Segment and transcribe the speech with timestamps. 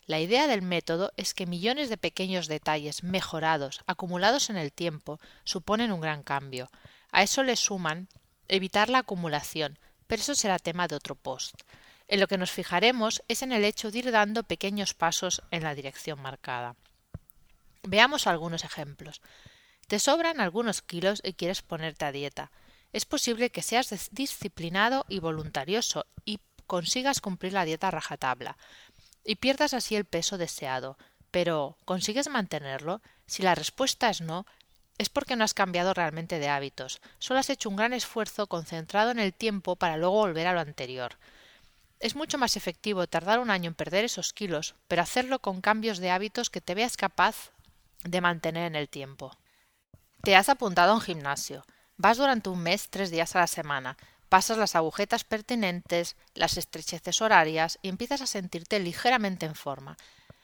[0.07, 5.19] La idea del método es que millones de pequeños detalles mejorados, acumulados en el tiempo,
[5.43, 6.69] suponen un gran cambio.
[7.11, 8.09] A eso le suman
[8.47, 11.61] evitar la acumulación, pero eso será tema de otro post.
[12.07, 15.63] En lo que nos fijaremos es en el hecho de ir dando pequeños pasos en
[15.63, 16.75] la dirección marcada.
[17.83, 19.21] Veamos algunos ejemplos.
[19.87, 22.51] Te sobran algunos kilos y quieres ponerte a dieta.
[22.93, 28.57] Es posible que seas disciplinado y voluntarioso y consigas cumplir la dieta rajatabla
[29.23, 30.97] y pierdas así el peso deseado.
[31.31, 33.01] Pero ¿consigues mantenerlo?
[33.25, 34.45] Si la respuesta es no,
[34.97, 39.11] es porque no has cambiado realmente de hábitos, solo has hecho un gran esfuerzo concentrado
[39.11, 41.17] en el tiempo para luego volver a lo anterior.
[41.99, 45.99] Es mucho más efectivo tardar un año en perder esos kilos, pero hacerlo con cambios
[45.99, 47.51] de hábitos que te veas capaz
[48.03, 49.35] de mantener en el tiempo.
[50.21, 51.65] Te has apuntado a un gimnasio.
[51.97, 53.97] Vas durante un mes tres días a la semana,
[54.27, 59.97] pasas las agujetas pertinentes, las estrecheces horarias y empiezas a sentirte ligeramente en forma.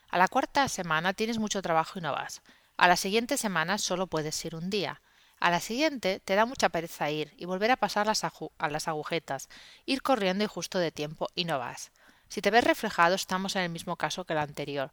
[0.08, 2.42] A la cuarta semana tienes mucho trabajo y no vas.
[2.76, 5.00] A la siguiente semana solo puedes ir un día.
[5.42, 8.86] A la siguiente te da mucha pereza ir y volver a pasar las a las
[8.86, 9.48] agujetas,
[9.86, 11.90] ir corriendo y justo de tiempo y no vas.
[12.28, 14.92] Si te ves reflejado estamos en el mismo caso que el anterior.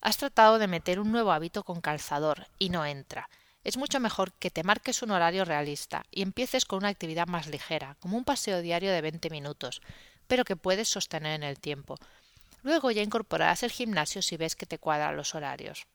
[0.00, 3.28] Has tratado de meter un nuevo hábito con calzador y no entra.
[3.64, 7.48] Es mucho mejor que te marques un horario realista y empieces con una actividad más
[7.48, 9.82] ligera, como un paseo diario de 20 minutos,
[10.28, 11.96] pero que puedes sostener en el tiempo.
[12.62, 15.88] Luego ya incorporarás el gimnasio si ves que te cuadran los horarios.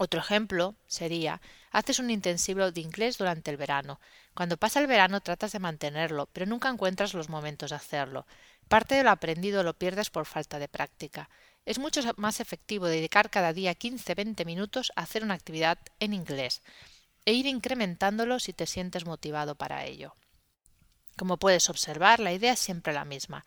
[0.00, 1.42] Otro ejemplo sería
[1.72, 4.00] haces un intensivo de inglés durante el verano.
[4.32, 8.24] Cuando pasa el verano tratas de mantenerlo, pero nunca encuentras los momentos de hacerlo.
[8.68, 11.28] Parte de lo aprendido lo pierdes por falta de práctica.
[11.66, 16.62] Es mucho más efectivo dedicar cada día 15-20 minutos a hacer una actividad en inglés
[17.24, 20.14] e ir incrementándolo si te sientes motivado para ello.
[21.16, 23.44] Como puedes observar, la idea es siempre la misma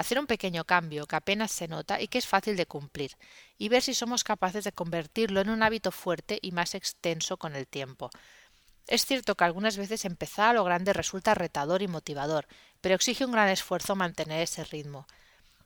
[0.00, 3.16] hacer un pequeño cambio que apenas se nota y que es fácil de cumplir,
[3.58, 7.54] y ver si somos capaces de convertirlo en un hábito fuerte y más extenso con
[7.54, 8.10] el tiempo.
[8.86, 12.46] Es cierto que algunas veces empezar a lo grande resulta retador y motivador,
[12.80, 15.06] pero exige un gran esfuerzo mantener ese ritmo.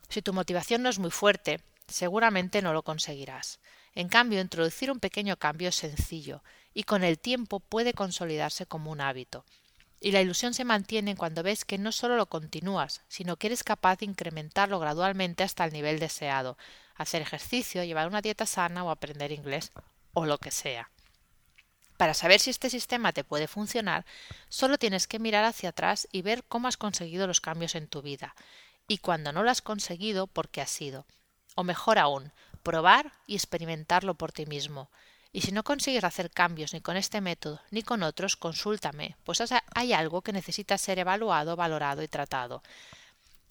[0.09, 3.61] Si tu motivación no es muy fuerte, seguramente no lo conseguirás.
[3.95, 6.43] En cambio, introducir un pequeño cambio es sencillo,
[6.75, 9.45] y con el tiempo puede consolidarse como un hábito.
[10.05, 13.65] Y la ilusión se mantiene cuando ves que no solo lo continúas, sino que eres
[13.65, 16.59] capaz de incrementarlo gradualmente hasta el nivel deseado,
[16.95, 19.73] hacer ejercicio, llevar una dieta sana o aprender inglés,
[20.13, 20.91] o lo que sea.
[21.97, 24.05] Para saber si este sistema te puede funcionar,
[24.51, 28.03] solo tienes que mirar hacia atrás y ver cómo has conseguido los cambios en tu
[28.03, 28.35] vida,
[28.87, 31.07] y cuando no lo has conseguido, por qué ha sido.
[31.55, 32.31] O mejor aún,
[32.63, 34.91] probar y experimentarlo por ti mismo,
[35.35, 39.43] y si no consigues hacer cambios ni con este método ni con otros, consúltame, pues
[39.75, 42.63] hay algo que necesita ser evaluado, valorado y tratado.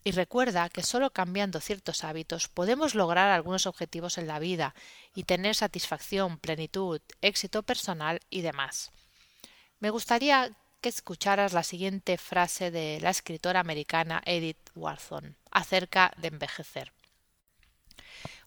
[0.02, 4.74] Y recuerda que solo cambiando ciertos hábitos podemos lograr algunos objetivos en la vida
[5.14, 8.90] y tener satisfacción, plenitud, éxito personal y demás.
[9.78, 16.28] Me gustaría que escucharas la siguiente frase de la escritora americana Edith Wharton acerca de
[16.28, 16.94] envejecer.